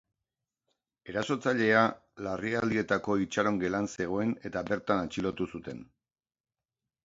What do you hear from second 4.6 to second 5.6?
bertan atxilotu